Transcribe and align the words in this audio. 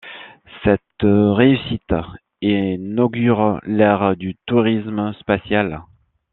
Cette 0.63 0.81
réussite 1.03 1.93
inaugure 2.41 3.59
l'ère 3.65 4.15
du 4.17 4.35
tourisme 4.47 5.13
spatial. 5.19 5.83